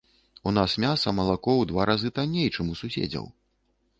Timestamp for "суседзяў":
2.83-3.29